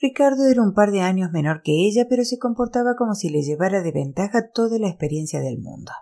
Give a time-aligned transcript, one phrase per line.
[0.00, 3.42] Ricardo era un par de años menor que ella, pero se comportaba como si le
[3.42, 5.92] llevara de ventaja toda la experiencia del mundo.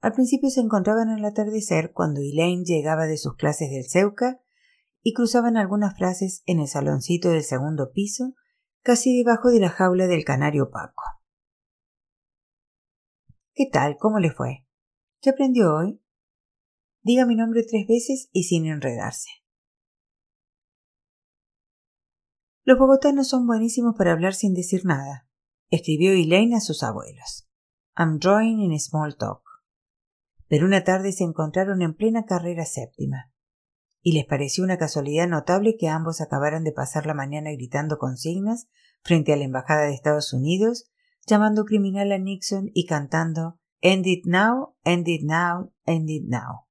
[0.00, 4.40] Al principio se encontraban al atardecer cuando Elaine llegaba de sus clases del Ceuca
[5.02, 8.34] y cruzaban algunas frases en el saloncito del segundo piso,
[8.82, 11.02] casi debajo de la jaula del canario Paco.
[13.54, 13.96] ¿Qué tal?
[13.98, 14.66] ¿Cómo le fue?
[15.20, 16.02] ¿Qué aprendió hoy?
[17.02, 19.39] Diga mi nombre tres veces y sin enredarse.
[22.70, 25.26] Los bogotanos son buenísimos para hablar sin decir nada,
[25.70, 27.48] escribió Elaine a sus abuelos.
[27.96, 29.42] I'm drawing in small talk.
[30.46, 33.32] Pero una tarde se encontraron en plena carrera séptima,
[34.02, 38.68] y les pareció una casualidad notable que ambos acabaran de pasar la mañana gritando consignas
[39.02, 40.92] frente a la Embajada de Estados Unidos,
[41.26, 46.69] llamando criminal a Nixon y cantando End it now, end it now, end it now.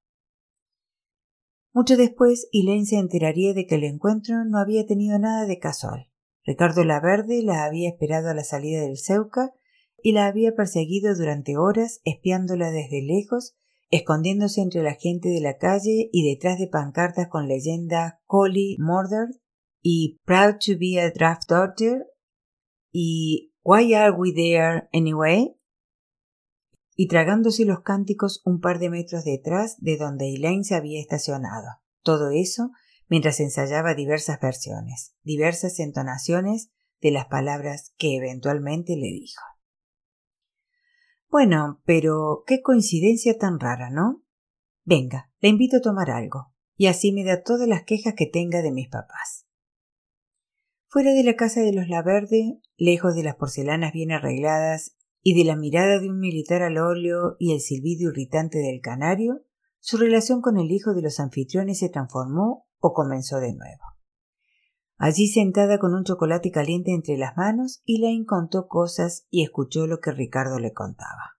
[1.74, 6.10] Mucho después, Elaine se enteraría de que el encuentro no había tenido nada de casual.
[6.44, 9.54] Ricardo Laverde la había esperado a la salida del Ceuca
[10.02, 13.56] y la había perseguido durante horas, espiándola desde lejos,
[13.92, 19.36] escondiéndose entre la gente de la calle y detrás de pancartas con leyenda Collie Murdered
[19.82, 22.06] y Proud to be a Draft Daughter
[22.92, 25.59] y Why are we there anyway?
[27.02, 31.66] Y tragándose los cánticos un par de metros detrás de donde Elaine se había estacionado.
[32.04, 32.72] Todo eso
[33.08, 39.42] mientras ensayaba diversas versiones, diversas entonaciones de las palabras que eventualmente le dijo.
[41.30, 44.26] Bueno, pero qué coincidencia tan rara, ¿no?
[44.84, 48.62] Venga, le invito a tomar algo, y así me da todas las quejas que tenga
[48.62, 49.48] de mis papás.
[50.88, 55.46] Fuera de la casa de los Laverde, lejos de las porcelanas bien arregladas y de
[55.46, 59.44] la mirada de un militar al óleo y el silbido irritante del canario,
[59.80, 63.84] su relación con el hijo de los anfitriones se transformó o comenzó de nuevo.
[64.98, 70.00] Allí sentada con un chocolate caliente entre las manos, Elaine contó cosas y escuchó lo
[70.00, 71.38] que Ricardo le contaba.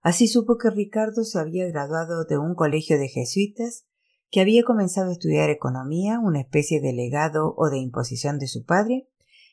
[0.00, 3.86] Así supo que Ricardo se había graduado de un colegio de jesuitas,
[4.30, 8.64] que había comenzado a estudiar economía, una especie de legado o de imposición de su
[8.64, 9.08] padre,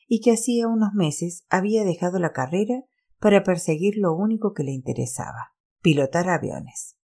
[0.08, 2.84] y que hacía unos meses había dejado la carrera
[3.20, 6.96] para perseguir lo único que le interesaba, pilotar aviones.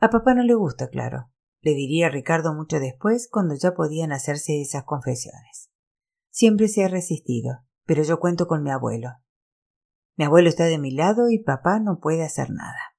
[0.00, 1.30] A papá no le gusta, claro,
[1.60, 5.70] le diría Ricardo mucho después cuando ya podían hacerse esas confesiones.
[6.30, 9.10] Siempre se ha resistido, pero yo cuento con mi abuelo.
[10.16, 12.96] Mi abuelo está de mi lado y papá no puede hacer nada.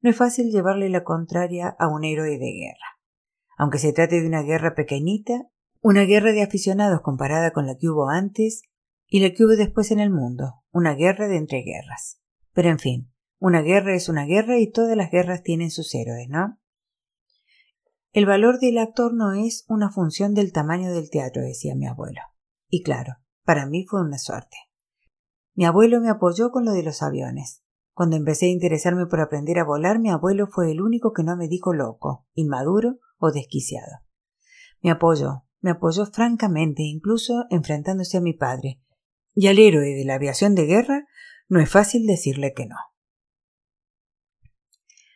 [0.00, 2.98] No es fácil llevarle la contraria a un héroe de guerra.
[3.58, 5.50] Aunque se trate de una guerra pequeñita,
[5.80, 8.62] una guerra de aficionados comparada con la que hubo antes
[9.10, 12.20] y la que hubo después en el mundo, una guerra de entreguerras.
[12.54, 16.28] Pero en fin, una guerra es una guerra y todas las guerras tienen sus héroes,
[16.28, 16.58] ¿no?
[18.12, 22.20] El valor del actor no es una función del tamaño del teatro, decía mi abuelo.
[22.68, 24.56] Y claro, para mí fue una suerte.
[25.54, 27.64] Mi abuelo me apoyó con lo de los aviones.
[27.92, 31.36] Cuando empecé a interesarme por aprender a volar, mi abuelo fue el único que no
[31.36, 33.98] me dijo loco, inmaduro o desquiciado.
[34.80, 38.80] Me apoyó, me apoyó francamente, incluso enfrentándose a mi padre,
[39.40, 41.08] y al héroe de la aviación de guerra
[41.48, 42.76] no es fácil decirle que no.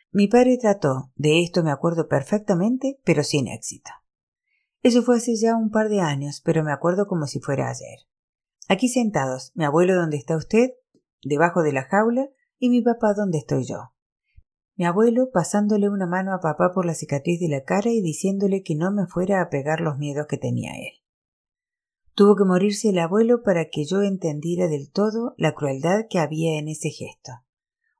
[0.09, 3.91] Mi padre trató, de esto me acuerdo perfectamente, pero sin éxito.
[4.81, 7.99] Eso fue hace ya un par de años, pero me acuerdo como si fuera ayer.
[8.67, 10.71] Aquí sentados, mi abuelo donde está usted,
[11.21, 12.27] debajo de la jaula,
[12.57, 13.93] y mi papá donde estoy yo.
[14.75, 18.63] Mi abuelo pasándole una mano a papá por la cicatriz de la cara y diciéndole
[18.63, 21.04] que no me fuera a pegar los miedos que tenía él.
[22.15, 26.57] Tuvo que morirse el abuelo para que yo entendiera del todo la crueldad que había
[26.57, 27.31] en ese gesto.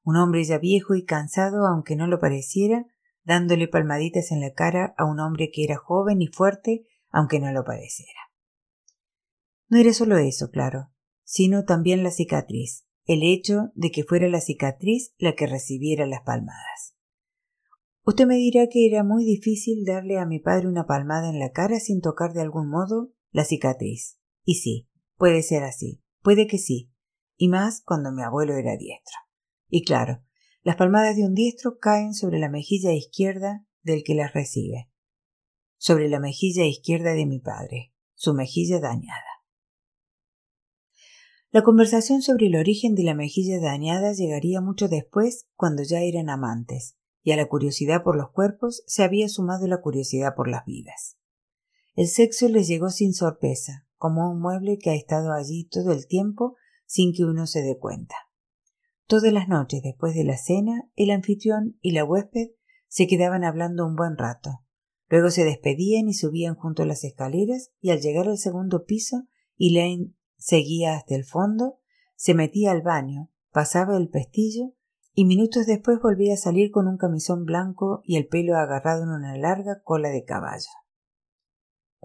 [0.04, 2.86] Un hombre ya viejo y cansado, aunque no lo pareciera,
[3.26, 7.52] dándole palmaditas en la cara a un hombre que era joven y fuerte, aunque no
[7.52, 8.20] lo pareciera.
[9.68, 10.92] No era solo eso, claro,
[11.24, 16.22] sino también la cicatriz, el hecho de que fuera la cicatriz la que recibiera las
[16.22, 16.96] palmadas.
[18.04, 21.52] Usted me dirá que era muy difícil darle a mi padre una palmada en la
[21.52, 24.18] cara sin tocar de algún modo la cicatriz.
[24.46, 24.88] Y sí,
[25.18, 26.94] puede ser así, puede que sí,
[27.36, 29.18] y más cuando mi abuelo era diestro.
[29.68, 30.24] Y claro,
[30.64, 34.90] las palmadas de un diestro caen sobre la mejilla izquierda del que las recibe,
[35.76, 39.22] sobre la mejilla izquierda de mi padre, su mejilla dañada.
[41.52, 46.30] La conversación sobre el origen de la mejilla dañada llegaría mucho después, cuando ya eran
[46.30, 50.64] amantes, y a la curiosidad por los cuerpos se había sumado la curiosidad por las
[50.64, 51.18] vidas.
[51.96, 56.08] El sexo les llegó sin sorpresa, como un mueble que ha estado allí todo el
[56.08, 56.56] tiempo
[56.86, 58.16] sin que uno se dé cuenta.
[59.08, 62.50] Todas las noches después de la cena, el anfitrión y la huésped
[62.88, 64.66] se quedaban hablando un buen rato,
[65.10, 69.28] Luego se despedían y subían junto a las escaleras y al llegar al segundo piso,
[69.58, 71.80] Elaine seguía hasta el fondo,
[72.16, 74.74] se metía al baño, pasaba el pestillo
[75.14, 79.10] y minutos después volvía a salir con un camisón blanco y el pelo agarrado en
[79.10, 80.70] una larga cola de caballo.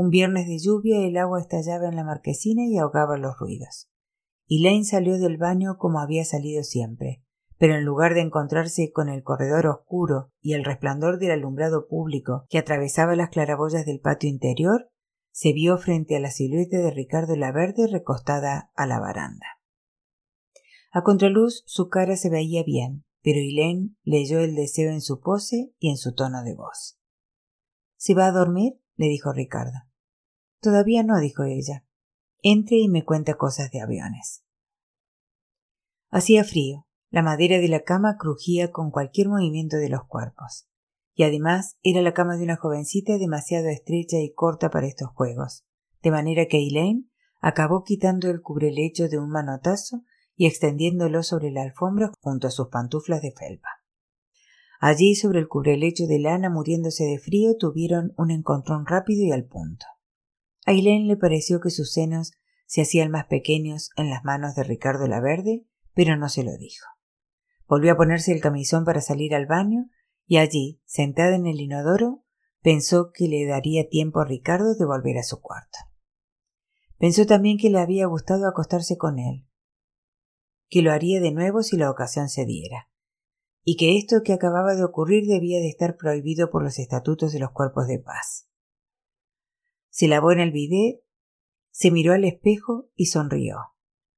[0.00, 3.90] Un viernes de lluvia el agua estallaba en la marquesina y ahogaba los ruidos.
[4.48, 7.22] Elaine salió del baño como había salido siempre,
[7.58, 12.46] pero en lugar de encontrarse con el corredor oscuro y el resplandor del alumbrado público
[12.48, 14.88] que atravesaba las claraboyas del patio interior,
[15.32, 19.60] se vio frente a la silueta de Ricardo Laverde recostada a la baranda.
[20.92, 25.74] A contraluz su cara se veía bien, pero Elaine leyó el deseo en su pose
[25.78, 26.98] y en su tono de voz.
[27.98, 28.80] ¿Se va a dormir?
[28.96, 29.89] le dijo Ricardo.
[30.60, 31.84] Todavía no, dijo ella.
[32.42, 34.44] Entre y me cuenta cosas de aviones.
[36.10, 40.68] Hacía frío, la madera de la cama crujía con cualquier movimiento de los cuerpos.
[41.14, 45.64] Y además era la cama de una jovencita demasiado estrecha y corta para estos juegos,
[46.02, 47.10] de manera que Elaine
[47.40, 50.04] acabó quitando el cubrelecho de un manotazo
[50.34, 53.68] y extendiéndolo sobre la alfombra junto a sus pantuflas de felpa.
[54.80, 59.44] Allí, sobre el cubrelecho de lana, muriéndose de frío, tuvieron un encontrón rápido y al
[59.44, 59.84] punto.
[60.70, 62.30] A le pareció que sus senos
[62.64, 66.86] se hacían más pequeños en las manos de Ricardo Laverde, pero no se lo dijo.
[67.66, 69.90] Volvió a ponerse el camisón para salir al baño
[70.26, 72.22] y allí, sentada en el inodoro,
[72.62, 75.76] pensó que le daría tiempo a Ricardo de volver a su cuarto.
[76.98, 79.48] Pensó también que le había gustado acostarse con él,
[80.68, 82.88] que lo haría de nuevo si la ocasión se diera,
[83.64, 87.40] y que esto que acababa de ocurrir debía de estar prohibido por los estatutos de
[87.40, 88.49] los cuerpos de paz.
[89.90, 91.02] Se lavó en el bidet,
[91.70, 93.56] se miró al espejo y sonrió.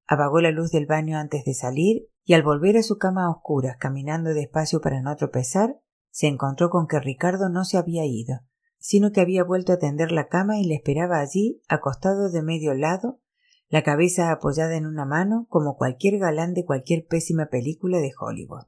[0.05, 3.29] Apagó la luz del baño antes de salir y al volver a su cama a
[3.29, 5.79] oscuras, caminando despacio para no tropezar,
[6.09, 8.41] se encontró con que Ricardo no se había ido,
[8.77, 12.73] sino que había vuelto a tender la cama y le esperaba allí, acostado de medio
[12.73, 13.19] lado,
[13.67, 18.67] la cabeza apoyada en una mano, como cualquier galán de cualquier pésima película de Hollywood.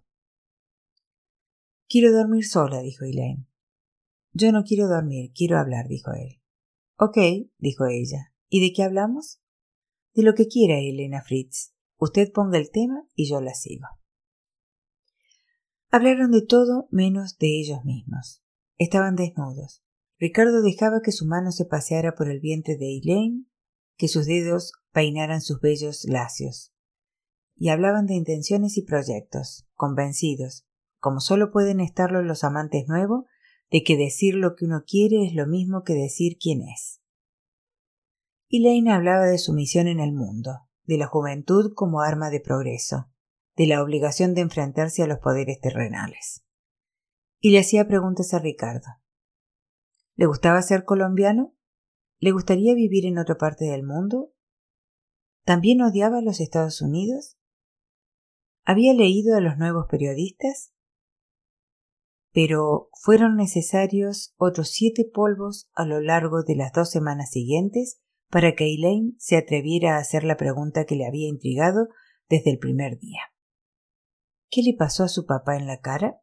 [1.88, 3.46] Quiero dormir sola, dijo Elaine.
[4.34, 6.42] Yo no quiero dormir, quiero hablar, dijo él.
[6.98, 7.18] Ok,
[7.58, 8.34] dijo ella.
[8.48, 9.42] ¿Y de qué hablamos?
[10.14, 11.74] De lo que quiera, Elena Fritz.
[11.98, 13.88] Usted ponga el tema y yo la sigo.
[15.90, 18.42] Hablaron de todo menos de ellos mismos.
[18.78, 19.84] Estaban desnudos.
[20.18, 23.46] Ricardo dejaba que su mano se paseara por el vientre de Elaine,
[23.98, 26.74] que sus dedos peinaran sus bellos lacios.
[27.58, 30.66] Y hablaban de intenciones y proyectos, convencidos,
[31.00, 33.26] como solo pueden estarlo los amantes nuevos,
[33.72, 37.02] de que decir lo que uno quiere es lo mismo que decir quién es.
[38.50, 40.52] Elaine hablaba de su misión en el mundo,
[40.84, 43.10] de la juventud como arma de progreso,
[43.56, 46.46] de la obligación de enfrentarse a los poderes terrenales.
[47.40, 48.88] Y le hacía preguntas a Ricardo.
[50.16, 51.56] ¿Le gustaba ser colombiano?
[52.20, 54.32] ¿Le gustaría vivir en otra parte del mundo?
[55.44, 57.38] ¿También odiaba a los Estados Unidos?
[58.64, 60.75] ¿Había leído a los nuevos periodistas?
[62.36, 68.56] Pero fueron necesarios otros siete polvos a lo largo de las dos semanas siguientes para
[68.56, 71.88] que Elaine se atreviera a hacer la pregunta que le había intrigado
[72.28, 73.22] desde el primer día.
[74.50, 76.20] ¿Qué le pasó a su papá en la cara?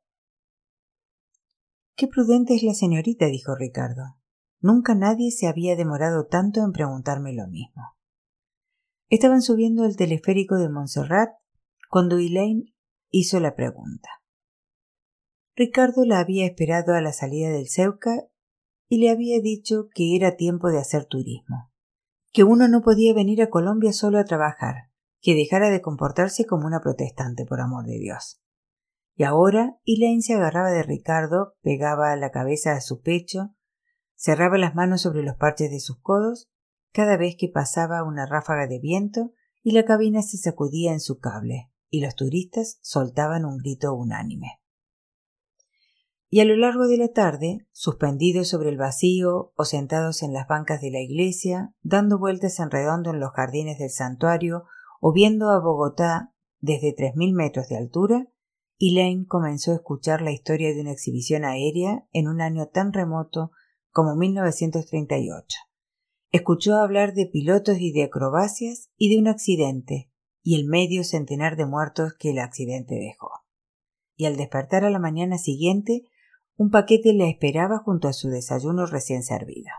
[1.97, 4.19] Qué prudente es la señorita, dijo Ricardo.
[4.61, 7.97] Nunca nadie se había demorado tanto en preguntarme lo mismo.
[9.09, 11.31] Estaban subiendo el teleférico de Montserrat
[11.89, 12.75] cuando Elaine
[13.09, 14.22] hizo la pregunta.
[15.55, 18.25] Ricardo la había esperado a la salida del Ceuca
[18.89, 21.73] y le había dicho que era tiempo de hacer turismo
[22.33, 24.89] que uno no podía venir a Colombia solo a trabajar,
[25.21, 28.41] que dejara de comportarse como una protestante, por amor de Dios.
[29.15, 33.55] Y ahora Elaine se agarraba de Ricardo, pegaba la cabeza a su pecho,
[34.15, 36.51] cerraba las manos sobre los parches de sus codos,
[36.93, 39.33] cada vez que pasaba una ráfaga de viento
[39.63, 44.62] y la cabina se sacudía en su cable, y los turistas soltaban un grito unánime
[46.35, 50.49] y a lo largo de la tarde, suspendidos sobre el vacío o sentados en las
[50.49, 54.65] bancas de la iglesia, dando vueltas en redondo en los jardines del santuario
[54.99, 58.29] o viendo a Bogotá desde tres mil metros de altura,
[58.79, 63.51] Elaine comenzó a escuchar la historia de una exhibición aérea en un año tan remoto
[63.91, 65.59] como 1938.
[66.31, 70.11] Escuchó hablar de pilotos y de acrobacias y de un accidente
[70.43, 73.29] y el medio centenar de muertos que el accidente dejó.
[74.17, 76.07] Y al despertar a la mañana siguiente
[76.63, 79.71] un paquete le esperaba junto a su desayuno recién servido.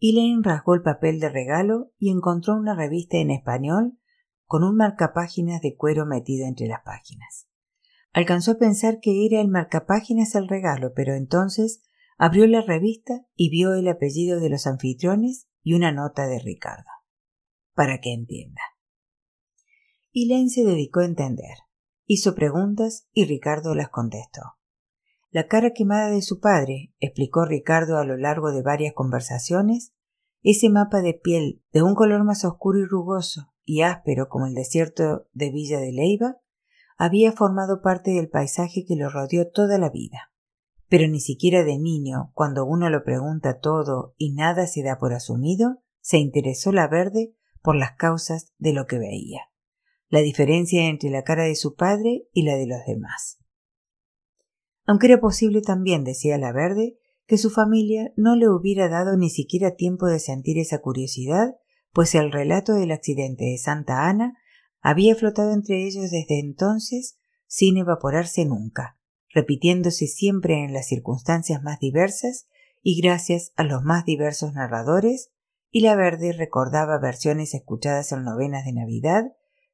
[0.00, 3.98] Elaine rasgó el papel de regalo y encontró una revista en español
[4.46, 7.48] con un marcapáginas de cuero metido entre las páginas.
[8.12, 11.82] Alcanzó a pensar que era el marcapáginas el regalo, pero entonces
[12.22, 16.90] Abrió la revista y vio el apellido de los anfitriones y una nota de Ricardo.
[17.72, 18.60] Para que entienda.
[20.12, 21.56] Elaine se dedicó a entender.
[22.04, 24.42] Hizo preguntas y Ricardo las contestó.
[25.30, 29.94] La cara quemada de su padre, explicó Ricardo a lo largo de varias conversaciones,
[30.42, 34.54] ese mapa de piel de un color más oscuro y rugoso y áspero como el
[34.54, 36.38] desierto de Villa de Leiva,
[36.96, 40.32] había formado parte del paisaje que lo rodeó toda la vida.
[40.88, 45.12] Pero ni siquiera de niño, cuando uno lo pregunta todo y nada se da por
[45.12, 49.50] asumido, se interesó la verde por las causas de lo que veía
[50.10, 53.39] la diferencia entre la cara de su padre y la de los demás.
[54.90, 59.30] Aunque era posible también, decía la verde, que su familia no le hubiera dado ni
[59.30, 61.54] siquiera tiempo de sentir esa curiosidad,
[61.92, 64.36] pues el relato del accidente de Santa Ana
[64.80, 68.98] había flotado entre ellos desde entonces sin evaporarse nunca,
[69.32, 72.48] repitiéndose siempre en las circunstancias más diversas
[72.82, 75.30] y gracias a los más diversos narradores,
[75.70, 79.26] y la verde recordaba versiones escuchadas en novenas de Navidad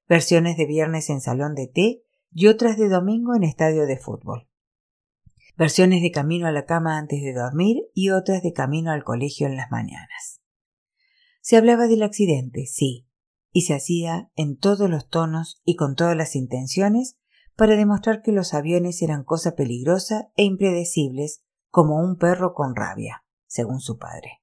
[0.06, 4.46] versiones de viernes en salón de té y otras de domingo en estadio de fútbol.
[5.56, 9.46] Versiones de camino a la cama antes de dormir y otras de camino al colegio
[9.46, 10.42] en las mañanas.
[11.40, 13.08] Se hablaba del accidente, sí,
[13.52, 17.16] y se hacía en todos los tonos y con todas las intenciones
[17.56, 23.24] para demostrar que los aviones eran cosa peligrosa e impredecibles como un perro con rabia,
[23.46, 24.42] según su padre,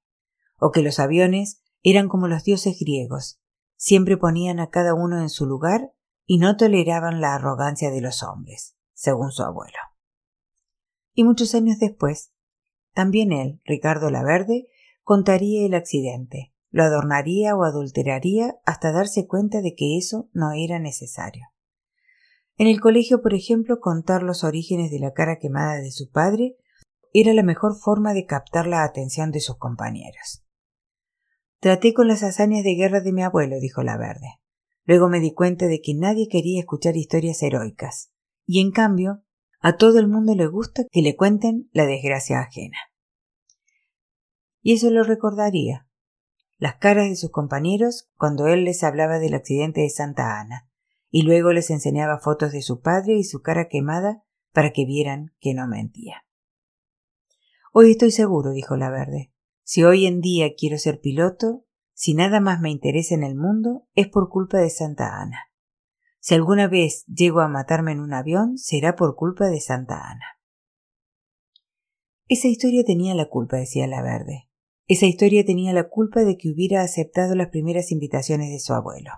[0.58, 3.40] o que los aviones eran como los dioses griegos,
[3.76, 5.92] siempre ponían a cada uno en su lugar
[6.26, 9.78] y no toleraban la arrogancia de los hombres, según su abuelo.
[11.14, 12.32] Y muchos años después,
[12.92, 14.66] también él, Ricardo Laverde,
[15.02, 20.78] contaría el accidente, lo adornaría o adulteraría hasta darse cuenta de que eso no era
[20.78, 21.48] necesario.
[22.56, 26.56] En el colegio, por ejemplo, contar los orígenes de la cara quemada de su padre
[27.12, 30.44] era la mejor forma de captar la atención de sus compañeros.
[31.60, 34.40] Traté con las hazañas de guerra de mi abuelo, dijo la verde.
[34.84, 38.12] Luego me di cuenta de que nadie quería escuchar historias heroicas,
[38.46, 39.22] y en cambio,
[39.66, 42.76] a todo el mundo le gusta que le cuenten la desgracia ajena.
[44.60, 45.88] Y eso lo recordaría.
[46.58, 50.68] Las caras de sus compañeros cuando él les hablaba del accidente de Santa Ana,
[51.08, 55.34] y luego les enseñaba fotos de su padre y su cara quemada para que vieran
[55.40, 56.26] que no mentía.
[57.72, 62.38] Hoy estoy seguro, dijo la verde, si hoy en día quiero ser piloto, si nada
[62.38, 65.53] más me interesa en el mundo, es por culpa de Santa Ana.
[66.26, 70.24] Si alguna vez llego a matarme en un avión, será por culpa de Santa Ana.
[72.28, 74.48] Esa historia tenía la culpa, decía la verde.
[74.86, 79.10] Esa historia tenía la culpa de que hubiera aceptado las primeras invitaciones de su abuelo.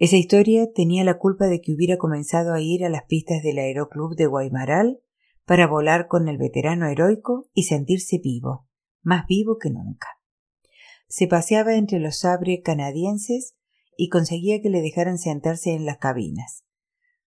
[0.00, 3.60] Esa historia tenía la culpa de que hubiera comenzado a ir a las pistas del
[3.60, 5.00] Aeroclub de Guaymaral
[5.44, 8.66] para volar con el veterano heroico y sentirse vivo,
[9.02, 10.08] más vivo que nunca.
[11.06, 13.54] Se paseaba entre los sabre canadienses
[13.98, 16.64] y conseguía que le dejaran sentarse en las cabinas.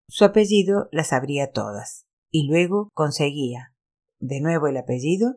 [0.08, 3.76] Su apellido las sabría todas, y luego conseguía,
[4.18, 5.36] de nuevo el apellido,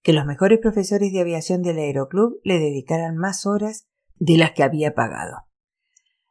[0.00, 4.62] que los mejores profesores de aviación del Aeroclub le dedicaran más horas de las que
[4.62, 5.42] había pagado.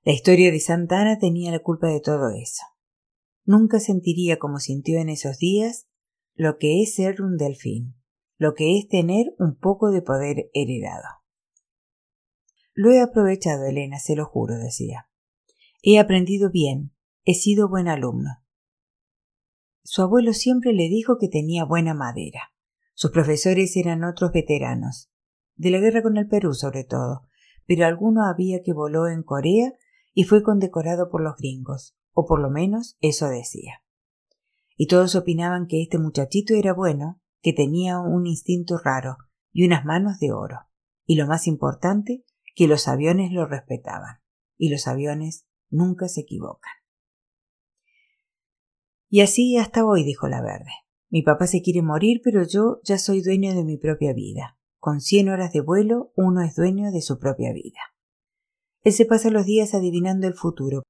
[0.04, 2.64] La historia de Santa Ana tenía la culpa de todo eso.
[3.44, 5.88] Nunca sentiría como sintió en esos días
[6.34, 7.96] lo que es ser un delfín
[8.38, 11.08] lo que es tener un poco de poder heredado.
[12.78, 15.08] Lo he aprovechado, Elena, se lo juro, decía.
[15.82, 16.92] He aprendido bien,
[17.24, 18.44] he sido buen alumno.
[19.82, 22.54] Su abuelo siempre le dijo que tenía buena madera.
[22.94, 25.10] Sus profesores eran otros veteranos,
[25.56, 27.30] de la guerra con el Perú sobre todo,
[27.66, 29.72] pero alguno había que voló en Corea
[30.14, 33.84] y fue condecorado por los gringos, o por lo menos eso decía.
[34.76, 39.16] Y todos opinaban que este muchachito era bueno que tenía un instinto raro
[39.54, 40.60] y unas manos de oro.
[41.06, 42.26] Y lo más importante,
[42.56, 44.22] que los aviones lo respetaban.
[44.58, 46.72] Y los aviones nunca se equivocan.
[49.10, 50.72] Y así hasta hoy, dijo la verde.
[51.10, 54.58] Mi papá se quiere morir, pero yo ya soy dueño de mi propia vida.
[54.80, 57.80] Con cien horas de vuelo, uno es dueño de su propia vida.
[58.82, 60.84] Él se pasa los días adivinando el futuro,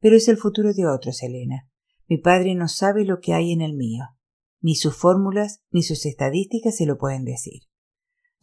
[0.00, 1.68] pero es el futuro de otros, Elena.
[2.08, 4.04] Mi padre no sabe lo que hay en el mío.
[4.60, 7.62] Ni sus fórmulas ni sus estadísticas se lo pueden decir.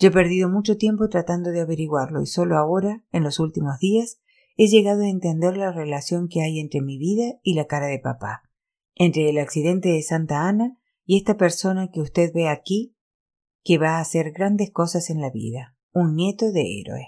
[0.03, 4.19] Yo he perdido mucho tiempo tratando de averiguarlo y solo ahora, en los últimos días,
[4.57, 7.99] he llegado a entender la relación que hay entre mi vida y la cara de
[7.99, 8.41] papá,
[8.95, 12.97] entre el accidente de Santa Ana y esta persona que usted ve aquí,
[13.63, 17.07] que va a hacer grandes cosas en la vida, un nieto de héroe.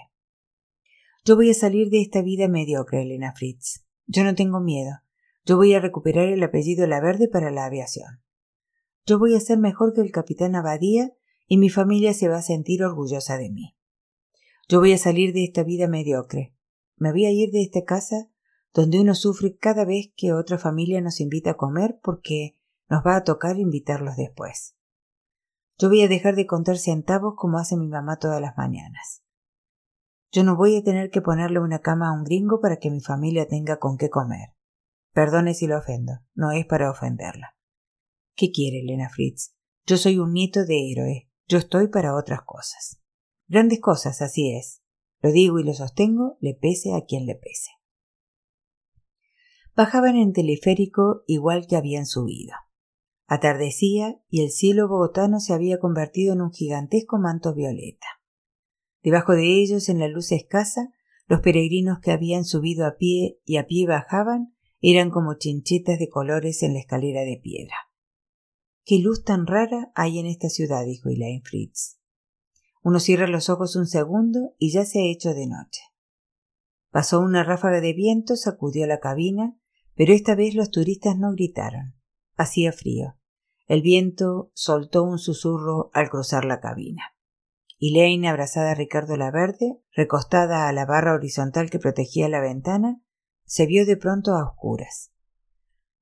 [1.22, 3.84] Yo voy a salir de esta vida mediocre, Elena Fritz.
[4.06, 4.92] Yo no tengo miedo.
[5.44, 8.22] Yo voy a recuperar el apellido La Verde para la aviación.
[9.04, 11.12] Yo voy a ser mejor que el capitán Abadía
[11.46, 13.76] y mi familia se va a sentir orgullosa de mí.
[14.68, 16.54] Yo voy a salir de esta vida mediocre.
[16.96, 18.28] Me voy a ir de esta casa
[18.74, 23.16] donde uno sufre cada vez que otra familia nos invita a comer porque nos va
[23.16, 24.76] a tocar invitarlos después.
[25.78, 29.22] Yo voy a dejar de contar centavos como hace mi mamá todas las mañanas.
[30.32, 33.00] Yo no voy a tener que ponerle una cama a un gringo para que mi
[33.00, 34.50] familia tenga con qué comer.
[35.12, 37.56] Perdone si lo ofendo, no es para ofenderla.
[38.34, 39.54] ¿Qué quiere, Elena Fritz?
[39.86, 43.00] Yo soy un nieto de héroe, yo estoy para otras cosas.
[43.48, 44.82] Grandes cosas, así es.
[45.20, 47.70] Lo digo y lo sostengo, le pese a quien le pese.
[49.74, 52.54] Bajaban en teleférico igual que habían subido.
[53.26, 58.06] Atardecía y el cielo bogotano se había convertido en un gigantesco manto violeta.
[59.02, 60.92] Debajo de ellos, en la luz escasa,
[61.26, 66.08] los peregrinos que habían subido a pie y a pie bajaban eran como chinchetas de
[66.08, 67.74] colores en la escalera de piedra.
[68.88, 71.98] Qué luz tan rara hay en esta ciudad, dijo Elaine Fritz.
[72.84, 75.82] Uno cierra los ojos un segundo y ya se ha hecho de noche.
[76.92, 79.58] Pasó una ráfaga de viento, sacudió la cabina,
[79.96, 81.96] pero esta vez los turistas no gritaron.
[82.36, 83.18] Hacía frío.
[83.66, 87.16] El viento soltó un susurro al cruzar la cabina.
[87.80, 93.02] Elaine, abrazada a Ricardo Laverde, recostada a la barra horizontal que protegía la ventana,
[93.46, 95.10] se vio de pronto a oscuras.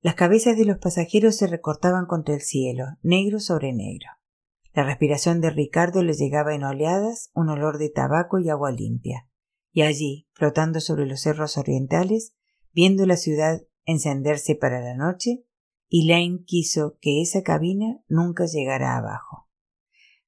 [0.05, 4.05] Las cabezas de los pasajeros se recortaban contra el cielo, negro sobre negro.
[4.71, 9.27] La respiración de Ricardo le llegaba en oleadas un olor de tabaco y agua limpia.
[9.71, 12.35] Y allí, flotando sobre los cerros orientales,
[12.71, 15.43] viendo la ciudad encenderse para la noche,
[15.89, 19.49] Elaine quiso que esa cabina nunca llegara abajo.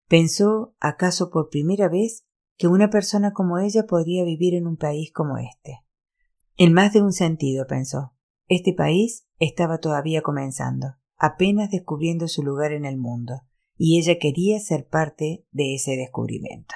[0.08, 2.26] Pensó, acaso por primera vez,
[2.58, 5.84] que una persona como ella podría vivir en un país como este.
[6.56, 8.16] En más de un sentido, pensó.
[8.48, 13.42] Este país estaba todavía comenzando, apenas descubriendo su lugar en el mundo,
[13.76, 16.76] y ella quería ser parte de ese descubrimiento.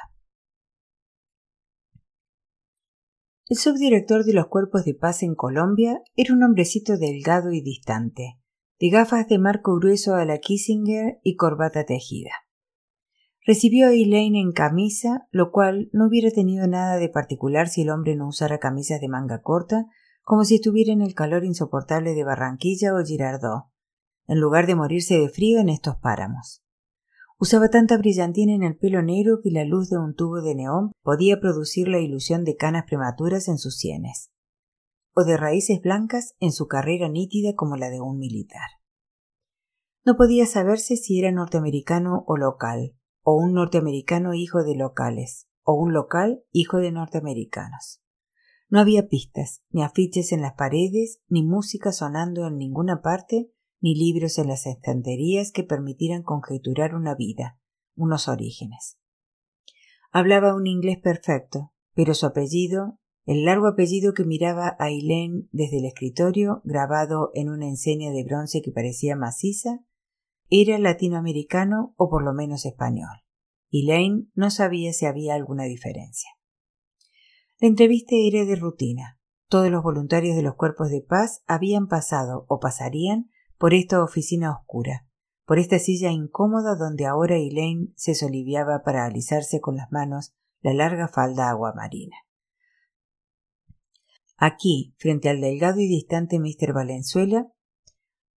[3.47, 8.39] El subdirector de los cuerpos de paz en Colombia era un hombrecito delgado y distante,
[8.79, 12.31] de gafas de marco grueso a la Kissinger y corbata tejida.
[13.45, 17.89] Recibió a Elaine en camisa, lo cual no hubiera tenido nada de particular si el
[17.89, 19.87] hombre no usara camisas de manga corta,
[20.31, 23.65] como si estuviera en el calor insoportable de Barranquilla o Girardot,
[24.27, 26.63] en lugar de morirse de frío en estos páramos.
[27.37, 30.93] Usaba tanta brillantina en el pelo negro que la luz de un tubo de neón
[31.03, 34.31] podía producir la ilusión de canas prematuras en sus sienes,
[35.13, 38.69] o de raíces blancas en su carrera nítida como la de un militar.
[40.05, 45.73] No podía saberse si era norteamericano o local, o un norteamericano hijo de locales, o
[45.73, 48.00] un local hijo de norteamericanos.
[48.71, 53.95] No había pistas, ni afiches en las paredes, ni música sonando en ninguna parte, ni
[53.95, 57.59] libros en las estanterías que permitieran conjeturar una vida,
[57.95, 58.97] unos orígenes.
[60.09, 65.79] Hablaba un inglés perfecto, pero su apellido, el largo apellido que miraba a Eileen desde
[65.79, 69.83] el escritorio, grabado en una enseña de bronce que parecía maciza,
[70.49, 73.25] era latinoamericano o por lo menos español,
[73.69, 76.29] y Lane no sabía si había alguna diferencia.
[77.61, 79.19] La entrevista era de rutina.
[79.47, 84.51] Todos los voluntarios de los cuerpos de paz habían pasado o pasarían por esta oficina
[84.51, 85.07] oscura,
[85.45, 90.73] por esta silla incómoda donde ahora Elaine se soliviaba para alisarse con las manos la
[90.73, 92.15] larga falda aguamarina.
[94.37, 96.73] Aquí, frente al delgado y distante Mr.
[96.73, 97.51] Valenzuela,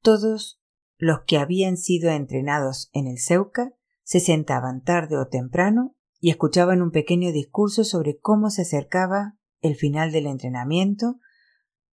[0.01, 0.61] todos
[0.97, 3.71] los que habían sido entrenados en el Ceuca
[4.03, 9.75] se sentaban tarde o temprano y escuchaban un pequeño discurso sobre cómo se acercaba el
[9.75, 11.19] final del entrenamiento,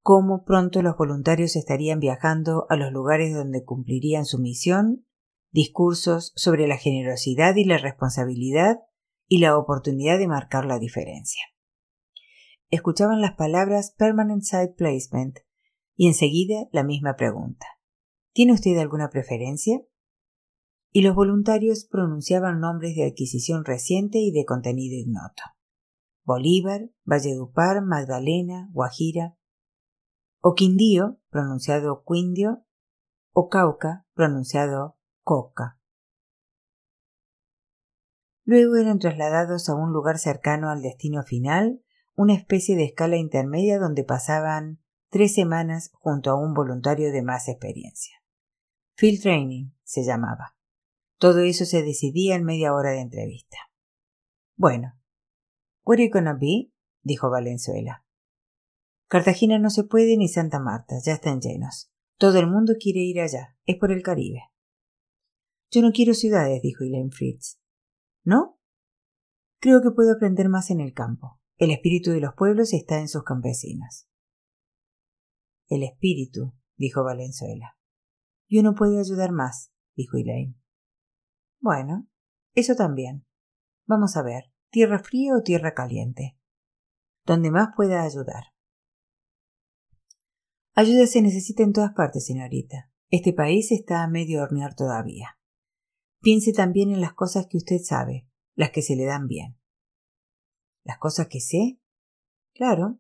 [0.04, 5.04] cómo pronto los voluntarios estarían viajando a los lugares donde cumplirían su misión,
[5.50, 8.78] discursos sobre la generosidad y la responsabilidad
[9.28, 11.42] y la oportunidad de marcar la diferencia.
[12.70, 15.40] Escuchaban las palabras Permanent Site Placement
[15.96, 17.66] y enseguida la misma pregunta.
[18.34, 19.82] ¿Tiene usted alguna preferencia?
[20.92, 25.44] Y los voluntarios pronunciaban nombres de adquisición reciente y de contenido ignoto.
[26.24, 29.36] Bolívar, Valledupar, Magdalena, Guajira.
[30.42, 32.66] O Quindío, pronunciado Quindio,
[33.32, 35.80] o Cauca, pronunciado Coca.
[38.44, 41.84] Luego eran trasladados a un lugar cercano al destino final,
[42.16, 47.48] una especie de escala intermedia donde pasaban tres semanas junto a un voluntario de más
[47.48, 48.16] experiencia.
[48.96, 50.59] Field Training se llamaba.
[51.20, 53.58] Todo eso se decidía en media hora de entrevista.
[54.56, 55.00] Bueno,
[55.86, 56.72] where you gonna be?
[57.04, 58.06] dijo Valenzuela.
[59.08, 61.92] Cartagena no se puede ni Santa Marta, ya están llenos.
[62.18, 64.42] Todo el mundo quiere ir allá, es por el Caribe.
[65.72, 67.60] Yo no quiero ciudades, dijo Elaine Fritz.
[68.24, 68.60] ¿no?
[69.60, 71.40] Creo que puedo aprender más en el campo.
[71.58, 74.08] El espíritu de los pueblos está en sus campesinos.
[75.68, 77.78] El espíritu, dijo Valenzuela.
[78.48, 80.59] Y uno puede ayudar más, dijo Elaine.
[81.60, 82.08] Bueno,
[82.54, 83.26] eso también.
[83.86, 86.38] Vamos a ver, tierra fría o tierra caliente.
[87.26, 88.46] Donde más pueda ayudar.
[90.74, 92.90] Ayuda se necesita en todas partes, señorita.
[93.10, 95.38] Este país está a medio hornear todavía.
[96.22, 99.58] Piense también en las cosas que usted sabe, las que se le dan bien.
[100.84, 101.80] ¿Las cosas que sé?
[102.54, 103.00] Claro.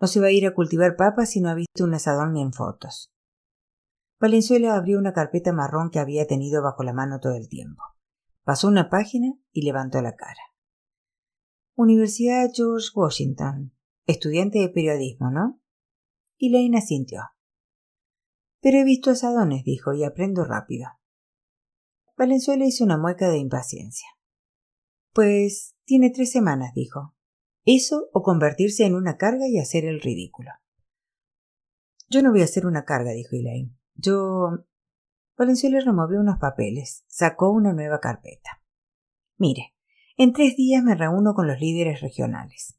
[0.00, 2.42] No se va a ir a cultivar papas si no ha visto un asadón ni
[2.42, 3.12] en fotos.
[4.20, 7.82] Valenzuela abrió una carpeta marrón que había tenido bajo la mano todo el tiempo.
[8.44, 10.40] Pasó una página y levantó la cara.
[11.74, 13.74] Universidad George Washington.
[14.06, 15.60] Estudiante de periodismo, ¿no?
[16.36, 17.22] Y Lane asintió.
[18.60, 20.88] Pero he visto asadones, dijo, y aprendo rápido.
[22.16, 24.08] Valenzuela hizo una mueca de impaciencia.
[25.12, 27.14] Pues tiene tres semanas, dijo.
[27.64, 30.50] Eso o convertirse en una carga y hacer el ridículo.
[32.08, 33.74] Yo no voy a hacer una carga, dijo Elaine.
[33.94, 34.66] Yo.
[35.36, 38.62] Valenzuela removió unos papeles, sacó una nueva carpeta.
[39.36, 39.74] Mire,
[40.16, 42.78] en tres días me reúno con los líderes regionales.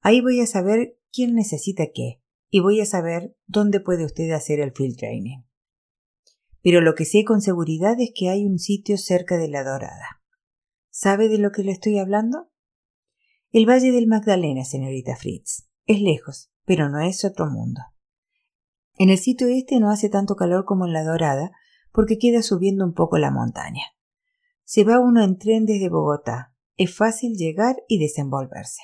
[0.00, 4.60] Ahí voy a saber quién necesita qué y voy a saber dónde puede usted hacer
[4.60, 5.42] el field training.
[6.62, 10.22] Pero lo que sé con seguridad es que hay un sitio cerca de la Dorada.
[10.90, 12.50] ¿Sabe de lo que le estoy hablando?
[13.50, 15.68] El Valle del Magdalena, señorita Fritz.
[15.86, 17.80] Es lejos, pero no es otro mundo.
[18.98, 21.52] En el sitio este no hace tanto calor como en la Dorada,
[21.92, 23.82] porque queda subiendo un poco la montaña.
[24.64, 26.54] Se va uno en tren desde Bogotá.
[26.76, 28.82] Es fácil llegar y desenvolverse.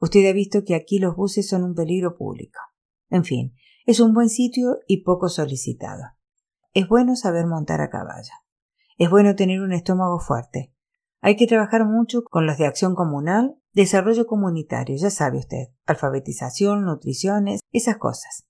[0.00, 2.60] Usted ha visto que aquí los buses son un peligro público.
[3.08, 3.54] En fin,
[3.86, 6.02] es un buen sitio y poco solicitado.
[6.74, 8.32] Es bueno saber montar a caballo.
[8.98, 10.74] Es bueno tener un estómago fuerte.
[11.20, 16.84] Hay que trabajar mucho con los de acción comunal, desarrollo comunitario, ya sabe usted, alfabetización,
[16.84, 18.46] nutriciones, esas cosas.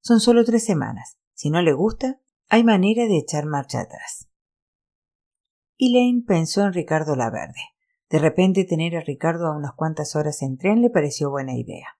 [0.00, 1.18] Son solo tres semanas.
[1.34, 4.28] Si no le gusta, hay manera de echar marcha atrás.
[5.78, 7.62] Elaine pensó en Ricardo Laverde.
[8.10, 11.98] De repente tener a Ricardo a unas cuantas horas en tren le pareció buena idea.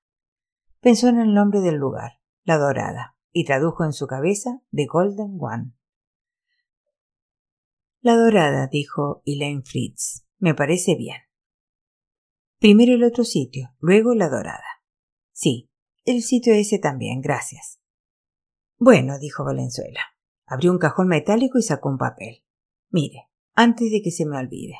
[0.80, 5.38] Pensó en el nombre del lugar, La Dorada y tradujo en su cabeza The Golden
[5.38, 5.72] One.
[8.00, 10.24] La dorada, dijo Elaine Fritz.
[10.38, 11.16] Me parece bien.
[12.58, 14.82] Primero el otro sitio, luego la dorada.
[15.32, 15.70] Sí,
[16.04, 17.80] el sitio ese también, gracias.
[18.78, 20.00] Bueno, dijo Valenzuela.
[20.48, 22.42] Abrió un cajón metálico y sacó un papel.
[22.90, 24.76] Mire, antes de que se me olvide.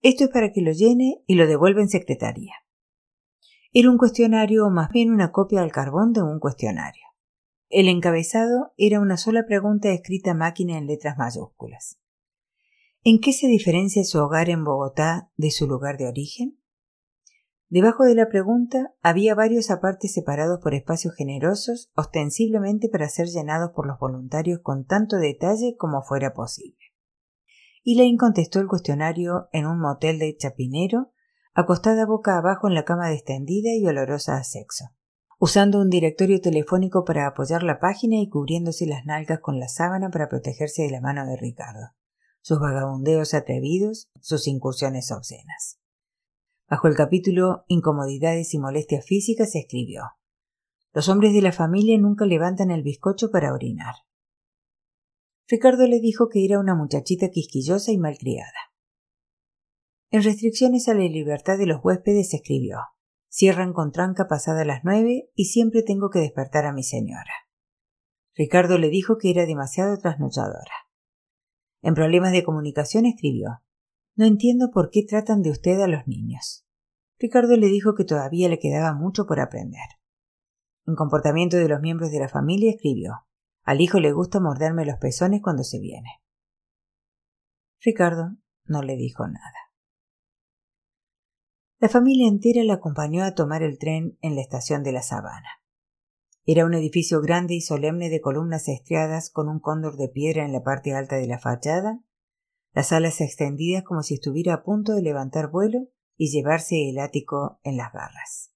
[0.00, 2.54] Esto es para que lo llene y lo devuelva en secretaría.
[3.72, 7.02] Era un cuestionario o más bien una copia al carbón de un cuestionario.
[7.68, 11.98] El encabezado era una sola pregunta escrita máquina en letras mayúsculas.
[13.02, 16.61] ¿En qué se diferencia su hogar en Bogotá de su lugar de origen?
[17.72, 23.70] Debajo de la pregunta había varios apartes separados por espacios generosos, ostensiblemente para ser llenados
[23.74, 26.92] por los voluntarios con tanto detalle como fuera posible.
[27.82, 31.14] Elaine contestó el cuestionario en un motel de Chapinero,
[31.54, 34.90] acostada boca abajo en la cama extendida y olorosa a sexo
[35.38, 40.10] usando un directorio telefónico para apoyar la página y cubriéndose las nalgas con la sábana
[40.10, 41.94] para protegerse de la mano de Ricardo,
[42.42, 45.81] sus vagabundeos atrevidos, sus incursiones obscenas.
[46.72, 50.04] Bajo el capítulo Incomodidades y molestias físicas se escribió
[50.94, 53.94] Los hombres de la familia nunca levantan el bizcocho para orinar.
[55.46, 58.72] Ricardo le dijo que era una muchachita quisquillosa y malcriada.
[60.10, 62.78] En restricciones a la libertad de los huéspedes se escribió
[63.28, 67.34] Cierran con tranca pasada las nueve y siempre tengo que despertar a mi señora.
[68.34, 70.88] Ricardo le dijo que era demasiado trasnochadora.
[71.82, 73.60] En problemas de comunicación escribió
[74.14, 76.66] No entiendo por qué tratan de usted a los niños.
[77.18, 79.88] Ricardo le dijo que todavía le quedaba mucho por aprender.
[80.86, 83.26] En comportamiento de los miembros de la familia escribió
[83.62, 86.20] Al hijo le gusta morderme los pezones cuando se viene.
[87.80, 89.72] Ricardo no le dijo nada.
[91.78, 95.48] La familia entera la acompañó a tomar el tren en la estación de la Sabana.
[96.44, 100.52] Era un edificio grande y solemne de columnas estriadas con un cóndor de piedra en
[100.52, 102.00] la parte alta de la fachada,
[102.72, 107.60] las alas extendidas como si estuviera a punto de levantar vuelo y llevarse el ático
[107.62, 108.52] en las garras.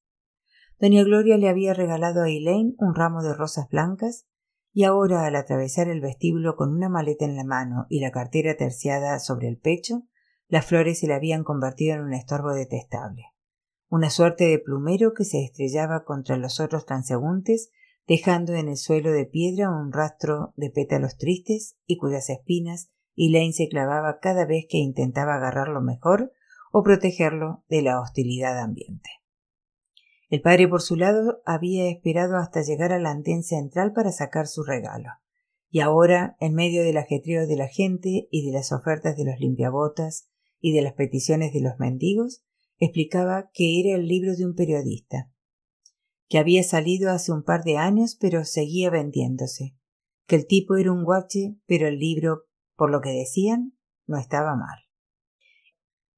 [0.78, 4.26] Doña Gloria le había regalado a Elaine un ramo de rosas blancas
[4.72, 8.56] y ahora al atravesar el vestíbulo con una maleta en la mano y la cartera
[8.56, 10.02] terciada sobre el pecho,
[10.48, 13.24] las flores se le habían convertido en un estorbo detestable,
[13.88, 17.70] una suerte de plumero que se estrellaba contra los otros transeúntes,
[18.06, 23.52] dejando en el suelo de piedra un rastro de pétalos tristes y cuyas espinas Elaine
[23.52, 26.32] se clavaba cada vez que intentaba agarrarlo mejor
[26.70, 29.08] o protegerlo de la hostilidad ambiente.
[30.28, 34.64] El padre, por su lado, había esperado hasta llegar al andén central para sacar su
[34.64, 35.10] regalo.
[35.70, 39.38] Y ahora, en medio del ajetreo de la gente y de las ofertas de los
[39.38, 40.28] limpiabotas
[40.60, 42.42] y de las peticiones de los mendigos,
[42.78, 45.30] explicaba que era el libro de un periodista,
[46.28, 49.76] que había salido hace un par de años pero seguía vendiéndose,
[50.26, 52.45] que el tipo era un guache pero el libro,
[52.76, 54.78] por lo que decían, no estaba mal.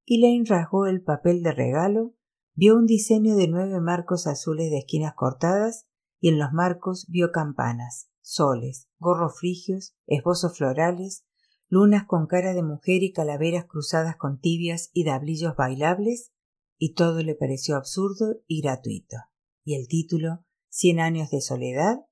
[0.07, 2.15] Elaine rasgó el papel de regalo
[2.61, 5.87] Vio un diseño de nueve marcos azules de esquinas cortadas
[6.19, 11.25] y en los marcos vio campanas, soles, gorros frigios, esbozos florales,
[11.69, 16.33] lunas con cara de mujer y calaveras cruzadas con tibias y dablillos bailables,
[16.79, 19.19] y todo le pareció absurdo y gratuito.
[19.63, 22.07] Y el título, Cien años de soledad,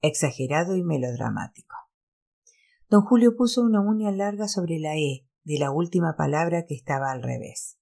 [0.00, 1.76] exagerado y melodramático.
[2.94, 7.10] Don Julio puso una uña larga sobre la E de la última palabra que estaba
[7.10, 7.76] al revés.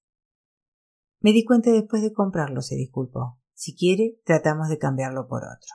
[1.20, 3.38] Me di cuenta después de comprarlo, se disculpó.
[3.52, 5.68] Si quiere, tratamos de cambiarlo por otro.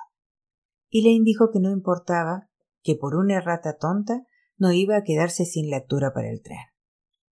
[0.89, 2.50] Elaine dijo que no importaba,
[2.82, 4.26] que por una errata tonta
[4.58, 6.58] no iba a quedarse sin lectura para el tren.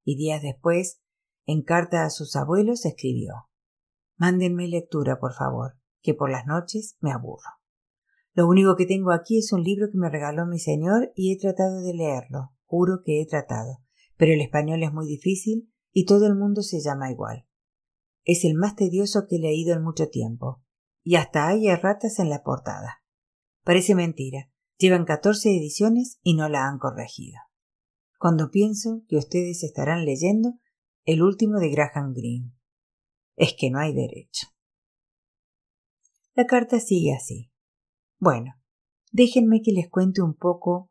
[0.04, 1.00] Y días después,
[1.46, 3.48] en carta a sus abuelos, escribió
[4.18, 7.63] Mándenme lectura, por favor, que por las noches me aburro.
[8.34, 11.38] Lo único que tengo aquí es un libro que me regaló mi señor y he
[11.38, 13.78] tratado de leerlo, juro que he tratado,
[14.16, 17.46] pero el español es muy difícil y todo el mundo se llama igual.
[18.24, 20.62] Es el más tedioso que he leído en mucho tiempo.
[21.02, 23.02] Y hasta hay erratas en la portada.
[23.62, 24.50] Parece mentira.
[24.78, 27.38] Llevan catorce ediciones y no la han corregido.
[28.18, 30.54] Cuando pienso que ustedes estarán leyendo
[31.04, 32.52] el último de Graham Greene.
[33.36, 34.48] Es que no hay derecho.
[36.34, 37.53] La carta sigue así.
[38.24, 38.54] Bueno,
[39.12, 40.90] déjenme que les cuente un poco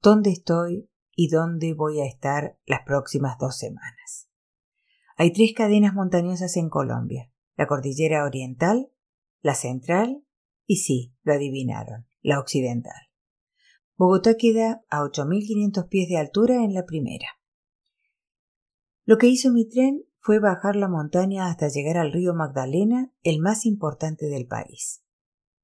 [0.00, 4.30] dónde estoy y dónde voy a estar las próximas dos semanas.
[5.18, 8.90] Hay tres cadenas montañosas en Colombia, la cordillera oriental,
[9.42, 10.24] la central
[10.64, 13.02] y sí, lo adivinaron, la occidental.
[13.98, 17.26] Bogotá queda a 8.500 pies de altura en la primera.
[19.04, 23.40] Lo que hizo mi tren fue bajar la montaña hasta llegar al río Magdalena, el
[23.40, 25.01] más importante del país.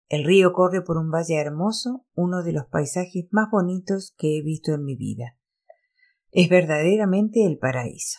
[0.09, 4.43] El río corre por un valle hermoso, uno de los paisajes más bonitos que he
[4.43, 5.37] visto en mi vida.
[6.31, 8.19] Es verdaderamente el paraíso.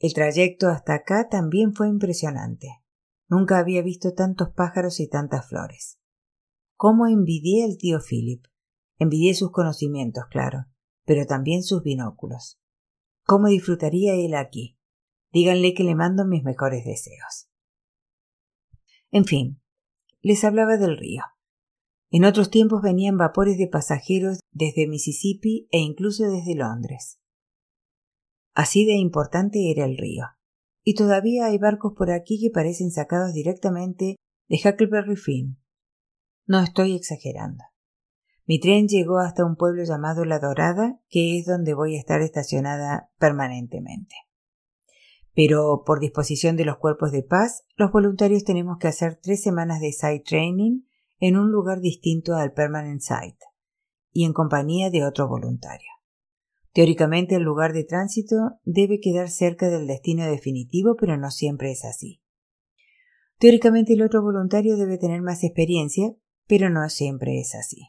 [0.00, 2.68] El trayecto hasta acá también fue impresionante.
[3.28, 6.00] Nunca había visto tantos pájaros y tantas flores.
[6.76, 8.44] ¿Cómo envidié al tío Philip?
[8.98, 10.66] Envidié sus conocimientos, claro,
[11.04, 12.60] pero también sus binóculos.
[13.24, 14.76] ¿Cómo disfrutaría él aquí?
[15.30, 17.48] Díganle que le mando mis mejores deseos.
[19.12, 19.61] En fin,
[20.22, 21.22] les hablaba del río.
[22.10, 27.18] En otros tiempos venían vapores de pasajeros desde Mississippi e incluso desde Londres.
[28.54, 30.26] Así de importante era el río.
[30.84, 34.16] Y todavía hay barcos por aquí que parecen sacados directamente
[34.48, 35.58] de Huckleberry Finn.
[36.46, 37.64] No estoy exagerando.
[38.44, 42.20] Mi tren llegó hasta un pueblo llamado La Dorada, que es donde voy a estar
[42.20, 44.14] estacionada permanentemente.
[45.34, 49.80] Pero por disposición de los cuerpos de paz, los voluntarios tenemos que hacer tres semanas
[49.80, 50.82] de site training
[51.18, 53.38] en un lugar distinto al permanent site
[54.12, 55.88] y en compañía de otro voluntario.
[56.72, 61.84] Teóricamente el lugar de tránsito debe quedar cerca del destino definitivo, pero no siempre es
[61.84, 62.22] así.
[63.38, 66.14] Teóricamente el otro voluntario debe tener más experiencia,
[66.46, 67.88] pero no siempre es así.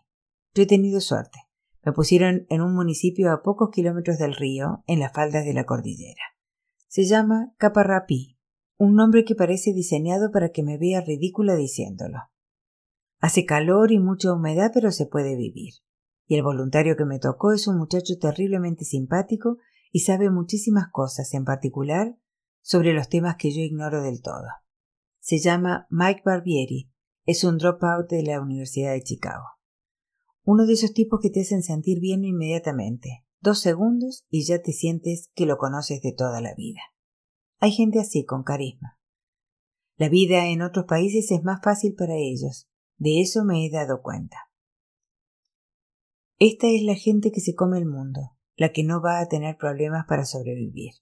[0.53, 1.39] Yo he tenido suerte.
[1.85, 5.65] Me pusieron en un municipio a pocos kilómetros del río, en las faldas de la
[5.65, 6.32] cordillera.
[6.93, 8.37] Se llama Caparrapí,
[8.77, 12.19] un nombre que parece diseñado para que me vea ridícula diciéndolo.
[13.19, 15.73] Hace calor y mucha humedad, pero se puede vivir
[16.25, 19.57] y el voluntario que me tocó es un muchacho terriblemente simpático
[19.91, 22.17] y sabe muchísimas cosas, en particular
[22.61, 24.47] sobre los temas que yo ignoro del todo.
[25.19, 26.91] Se llama Mike Barbieri,
[27.25, 29.45] es un dropout de la Universidad de Chicago.
[30.43, 34.71] Uno de esos tipos que te hacen sentir bien inmediatamente, dos segundos y ya te
[34.71, 36.79] sientes que lo conoces de toda la vida.
[37.59, 38.99] Hay gente así, con carisma.
[39.97, 44.01] La vida en otros países es más fácil para ellos, de eso me he dado
[44.01, 44.37] cuenta.
[46.39, 49.57] Esta es la gente que se come el mundo, la que no va a tener
[49.57, 50.93] problemas para sobrevivir.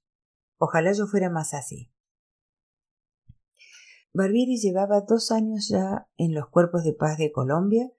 [0.57, 1.91] Ojalá yo fuera más así.
[4.13, 7.89] Barbieri llevaba dos años ya en los cuerpos de paz de Colombia,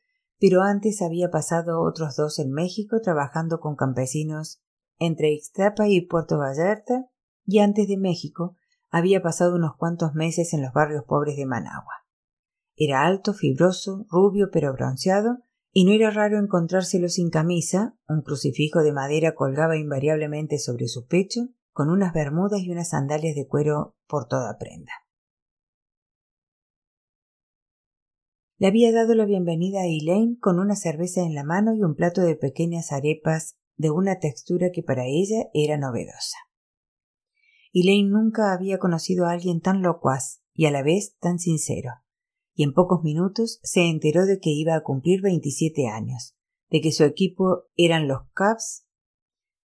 [0.42, 4.61] pero antes había pasado otros dos en México trabajando con campesinos
[4.98, 7.07] entre Ixtapa y Puerto Vallarta,
[7.46, 8.57] y antes de México
[8.90, 11.94] había pasado unos cuantos meses en los barrios pobres de Managua.
[12.74, 15.38] Era alto, fibroso, rubio pero bronceado,
[15.70, 21.07] y no era raro encontrárselo sin camisa, un crucifijo de madera colgaba invariablemente sobre su
[21.07, 24.90] pecho, con unas bermudas y unas sandalias de cuero por toda prenda.
[28.62, 31.96] Le había dado la bienvenida a Elaine con una cerveza en la mano y un
[31.96, 36.37] plato de pequeñas arepas de una textura que para ella era novedosa.
[37.72, 41.90] Elaine nunca había conocido a alguien tan locuaz y a la vez tan sincero,
[42.55, 46.37] y en pocos minutos se enteró de que iba a cumplir veintisiete años,
[46.70, 48.87] de que su equipo eran los Cubs,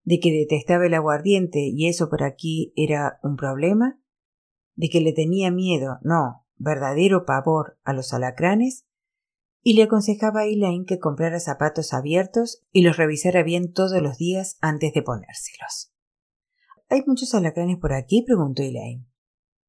[0.05, 4.01] de que detestaba el aguardiente y eso por aquí era un problema,
[4.73, 8.86] de que le tenía miedo, no, verdadero pavor a los alacranes,
[9.67, 14.17] y le aconsejaba a Elaine que comprara zapatos abiertos y los revisara bien todos los
[14.17, 15.91] días antes de ponérselos.
[16.87, 18.23] ¿Hay muchos alacranes por aquí?
[18.25, 19.09] preguntó Elaine.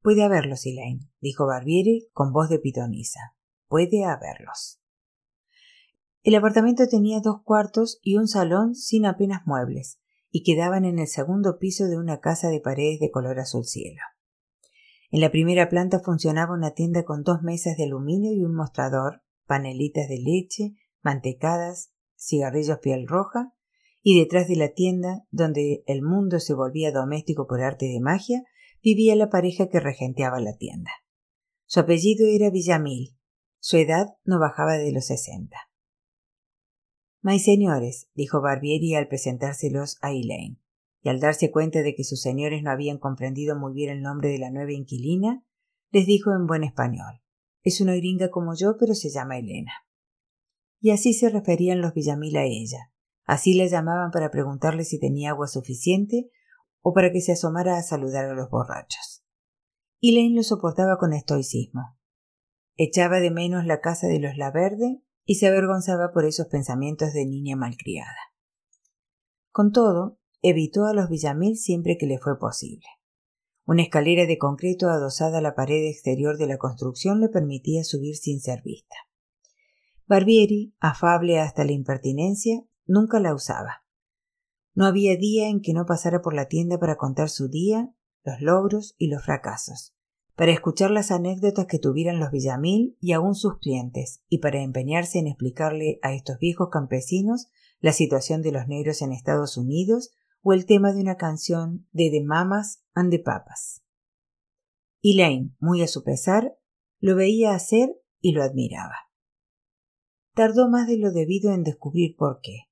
[0.01, 3.35] Puede haberlos, Elaine, dijo Barbieri con voz de pitonisa.
[3.67, 4.81] Puede haberlos.
[6.23, 9.99] El apartamento tenía dos cuartos y un salón sin apenas muebles,
[10.31, 14.03] y quedaban en el segundo piso de una casa de paredes de color azul cielo.
[15.11, 19.23] En la primera planta funcionaba una tienda con dos mesas de aluminio y un mostrador,
[19.49, 23.55] panelitas de leche, mantecadas, cigarrillos piel roja,
[24.01, 28.45] y detrás de la tienda, donde el mundo se volvía doméstico por arte de magia,
[28.83, 30.93] vivía la pareja que regenteaba la tienda.
[31.67, 33.19] Su apellido era Villamil.
[33.59, 35.59] Su edad no bajaba de los sesenta.
[37.21, 40.61] May señores, dijo Barbieri al presentárselos a Elaine,
[41.03, 44.29] y al darse cuenta de que sus señores no habían comprendido muy bien el nombre
[44.29, 45.45] de la nueva inquilina,
[45.91, 47.21] les dijo en buen español
[47.62, 49.73] es una gringa como yo, pero se llama Elena.
[50.81, 52.92] Y así se referían los Villamil a ella.
[53.25, 56.31] Así la llamaban para preguntarle si tenía agua suficiente
[56.81, 59.25] o para que se asomara a saludar a los borrachos.
[60.01, 61.99] Elaine lo soportaba con estoicismo.
[62.77, 67.27] Echaba de menos la casa de los Laverde y se avergonzaba por esos pensamientos de
[67.27, 68.16] niña malcriada.
[69.51, 72.87] Con todo, evitó a los Villamil siempre que le fue posible.
[73.68, 78.16] Una escalera de concreto adosada a la pared exterior de la construcción le permitía subir
[78.16, 78.96] sin ser vista.
[80.07, 83.85] Barbieri, afable hasta la impertinencia, nunca la usaba.
[84.72, 87.92] No había día en que no pasara por la tienda para contar su día,
[88.24, 89.94] los logros y los fracasos,
[90.35, 95.18] para escuchar las anécdotas que tuvieran los Villamil y aún sus clientes, y para empeñarse
[95.18, 97.48] en explicarle a estos viejos campesinos
[97.81, 102.11] la situación de los negros en Estados Unidos o el tema de una canción de
[102.11, 103.83] The Mamas and the Papas.
[105.03, 106.59] Elaine, muy a su pesar,
[107.01, 108.96] lo veía hacer y lo admiraba.
[110.35, 112.68] Tardó más de lo debido en descubrir por qué.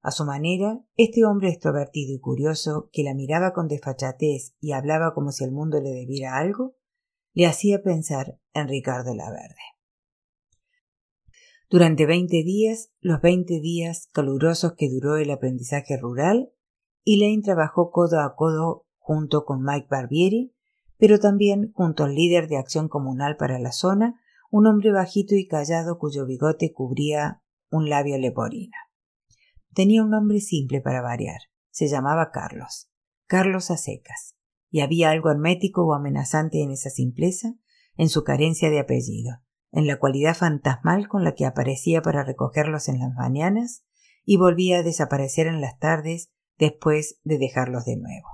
[0.00, 5.14] A su manera, este hombre extrovertido y curioso, que la miraba con desfachatez y hablaba
[5.14, 6.76] como si el mundo le debiera algo,
[7.32, 9.54] le hacía pensar en Ricardo Laverde.
[11.70, 16.53] Durante veinte días, los veinte días calurosos que duró el aprendizaje rural,
[17.04, 20.54] Elaine trabajó codo a codo junto con Mike Barbieri,
[20.96, 25.46] pero también junto al líder de acción comunal para la zona, un hombre bajito y
[25.46, 28.76] callado cuyo bigote cubría un labio leporino.
[29.74, 31.40] Tenía un nombre simple para variar.
[31.70, 32.88] Se llamaba Carlos.
[33.26, 34.36] Carlos a secas.
[34.70, 37.54] Y había algo hermético o amenazante en esa simpleza,
[37.96, 39.40] en su carencia de apellido,
[39.72, 43.84] en la cualidad fantasmal con la que aparecía para recogerlos en las mañanas
[44.24, 48.28] y volvía a desaparecer en las tardes después de dejarlos de nuevo.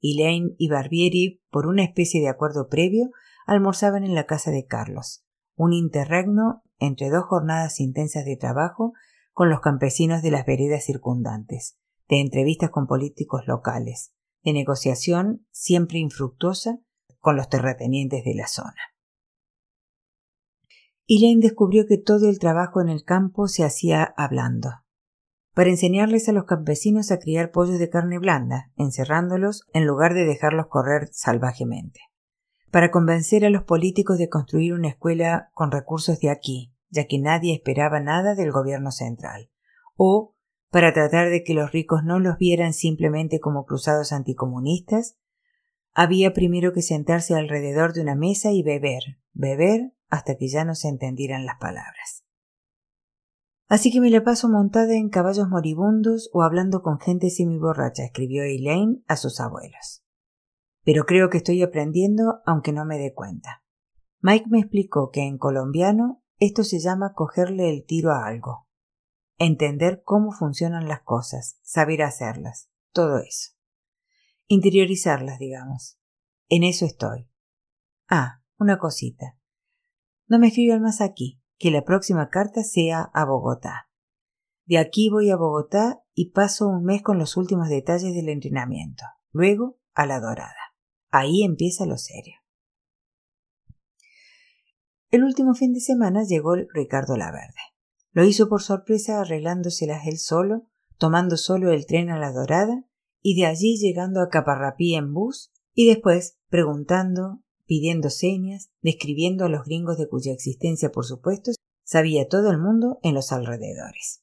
[0.00, 3.10] Elaine y Barbieri, por una especie de acuerdo previo,
[3.46, 5.24] almorzaban en la casa de Carlos,
[5.56, 8.92] un interregno entre dos jornadas intensas de trabajo
[9.32, 15.98] con los campesinos de las veredas circundantes, de entrevistas con políticos locales, de negociación siempre
[15.98, 16.78] infructuosa
[17.18, 18.76] con los terratenientes de la zona.
[21.06, 24.83] Elaine descubrió que todo el trabajo en el campo se hacía hablando,
[25.54, 30.24] para enseñarles a los campesinos a criar pollos de carne blanda, encerrándolos en lugar de
[30.24, 32.00] dejarlos correr salvajemente.
[32.72, 37.20] Para convencer a los políticos de construir una escuela con recursos de aquí, ya que
[37.20, 39.48] nadie esperaba nada del gobierno central.
[39.96, 40.34] O
[40.70, 45.16] para tratar de que los ricos no los vieran simplemente como cruzados anticomunistas,
[45.92, 50.74] había primero que sentarse alrededor de una mesa y beber, beber hasta que ya no
[50.74, 52.23] se entendieran las palabras.
[53.66, 58.42] Así que me la paso montada en caballos moribundos o hablando con gente semiborracha, escribió
[58.42, 60.04] Elaine a sus abuelos.
[60.84, 63.62] Pero creo que estoy aprendiendo aunque no me dé cuenta.
[64.20, 68.68] Mike me explicó que en colombiano esto se llama cogerle el tiro a algo.
[69.38, 73.52] Entender cómo funcionan las cosas, saber hacerlas, todo eso.
[74.46, 75.98] Interiorizarlas, digamos.
[76.48, 77.30] En eso estoy.
[78.08, 79.38] Ah, una cosita.
[80.26, 83.88] No me escriban más aquí que la próxima carta sea a Bogotá.
[84.66, 89.04] De aquí voy a Bogotá y paso un mes con los últimos detalles del entrenamiento.
[89.32, 90.74] luego a la dorada.
[91.10, 92.34] Ahí empieza lo serio.
[95.10, 97.54] El último fin de semana llegó Ricardo Laverde.
[98.12, 102.84] Lo hizo por sorpresa arreglándoselas él solo, tomando solo el tren a la Dorada
[103.22, 109.48] y de allí llegando a Caparrapí en bus y después preguntando, pidiendo señas, describiendo a
[109.48, 111.52] los gringos de cuya existencia, por supuesto,
[111.84, 114.22] sabía todo el mundo en los alrededores.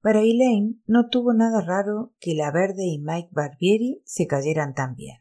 [0.00, 4.94] Para Elaine no tuvo nada raro que la Verde y Mike Barbieri se cayeran tan
[4.94, 5.16] bien.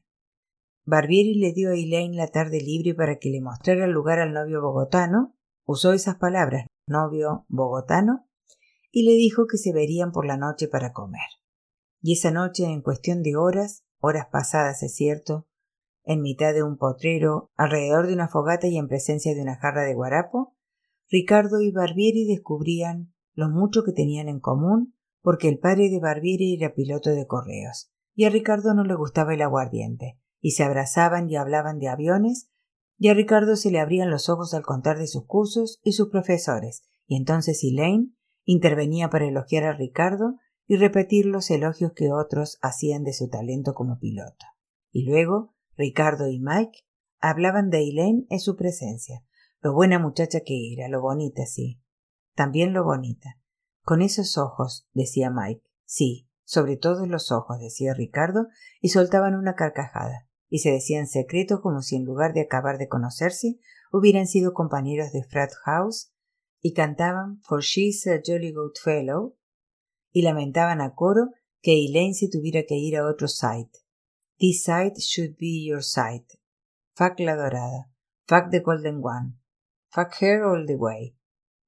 [0.86, 4.34] Barbieri le dio a Elaine la tarde libre para que le mostrara el lugar al
[4.34, 5.36] novio bogotano,
[5.66, 8.28] usó esas palabras, novio bogotano,
[8.92, 11.28] y le dijo que se verían por la noche para comer.
[12.02, 15.48] Y esa noche, en cuestión de horas, horas pasadas es cierto,
[16.06, 19.84] en mitad de un potrero, alrededor de una fogata y en presencia de una jarra
[19.84, 20.56] de guarapo,
[21.10, 26.56] Ricardo y Barbieri descubrían lo mucho que tenían en común, porque el padre de Barbieri
[26.56, 31.30] era piloto de correos, y a Ricardo no le gustaba el aguardiente, y se abrazaban
[31.30, 32.50] y hablaban de aviones,
[32.98, 36.10] y a Ricardo se le abrían los ojos al contar de sus cursos y sus
[36.10, 40.36] profesores, y entonces Elaine intervenía para elogiar a Ricardo
[40.68, 44.46] y repetir los elogios que otros hacían de su talento como piloto.
[44.92, 46.86] Y luego Ricardo y Mike
[47.20, 49.24] hablaban de Elaine en su presencia,
[49.62, 51.82] lo buena muchacha que era, lo bonita, sí.
[52.36, 53.40] También lo bonita.
[53.82, 55.64] Con esos ojos, decía Mike.
[55.86, 58.48] Sí, sobre todo los ojos, decía Ricardo,
[58.82, 62.88] y soltaban una carcajada y se decían secreto como si en lugar de acabar de
[62.88, 63.60] conocerse
[63.92, 66.14] hubieran sido compañeros de Frat House
[66.62, 69.36] y cantaban For She's a Jolly Good Fellow
[70.12, 73.80] y lamentaban a coro que Elaine se tuviera que ir a otro site.
[74.40, 76.40] This site should be your site.
[76.96, 77.90] Fuck la dorada.
[78.28, 79.38] Fuck the golden one.
[79.90, 81.16] Fuck her all the way.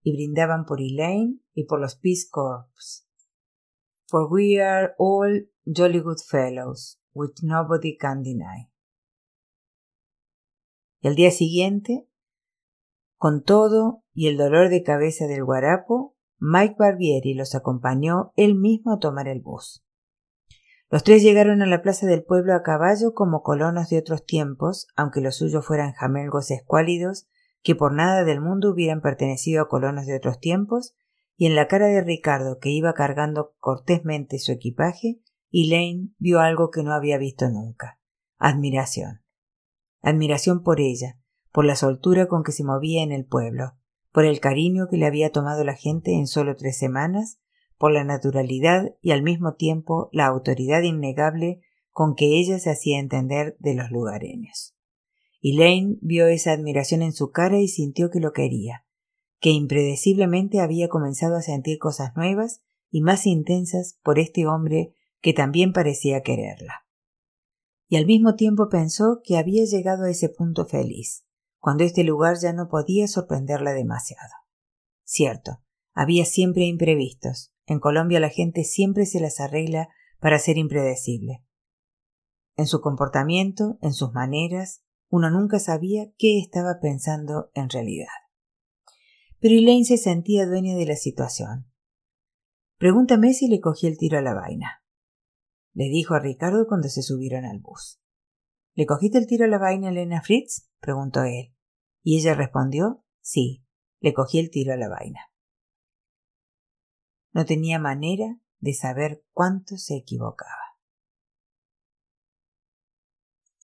[0.04, 2.68] Y brindaban por Elaine y por los Peace Corps.
[4.08, 8.70] For we are all jolly good fellows which nobody can deny.
[11.02, 12.08] Y al día siguiente,
[13.18, 18.94] con todo y el dolor de cabeza del guarapo, Mike Barbieri los acompañó él mismo
[18.94, 19.84] a tomar el bus.
[20.90, 24.88] Los tres llegaron a la plaza del pueblo a caballo como colonos de otros tiempos,
[24.96, 27.28] aunque los suyos fueran jamelgos escuálidos,
[27.62, 30.96] que por nada del mundo hubieran pertenecido a colonos de otros tiempos,
[31.36, 35.20] y en la cara de Ricardo, que iba cargando cortésmente su equipaje,
[35.52, 37.98] Elaine vio algo que no había visto nunca
[38.38, 39.24] admiración.
[40.02, 41.20] Admiración por ella,
[41.52, 43.74] por la soltura con que se movía en el pueblo,
[44.12, 47.40] por el cariño que le había tomado la gente en solo tres semanas,
[47.78, 51.62] por la naturalidad y al mismo tiempo la autoridad innegable
[51.92, 54.76] con que ella se hacía entender de los lugareños.
[55.42, 58.86] Elaine vio esa admiración en su cara y sintió que lo quería,
[59.40, 65.34] que impredeciblemente había comenzado a sentir cosas nuevas y más intensas por este hombre que
[65.34, 66.86] también parecía quererla.
[67.88, 71.26] Y al mismo tiempo pensó que había llegado a ese punto feliz,
[71.60, 74.34] cuando este lugar ya no podía sorprenderla demasiado.
[75.04, 75.62] Cierto,
[75.94, 77.54] había siempre imprevistos.
[77.68, 79.90] En Colombia la gente siempre se las arregla
[80.20, 81.44] para ser impredecible.
[82.56, 88.08] En su comportamiento, en sus maneras, uno nunca sabía qué estaba pensando en realidad.
[89.40, 91.72] Pero Elaine se sentía dueña de la situación.
[92.78, 94.82] Pregúntame si le cogí el tiro a la vaina
[95.78, 98.02] le dijo a Ricardo cuando se subieron al bus.
[98.74, 100.72] ¿Le cogiste el tiro a la vaina, Elena Fritz?
[100.80, 101.54] preguntó él.
[102.02, 103.64] Y ella respondió Sí,
[104.00, 105.20] le cogí el tiro a la vaina.
[107.34, 110.67] No tenía manera de saber cuánto se equivocaba.